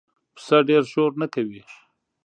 [0.35, 1.61] پسه ډېره شور نه کوي.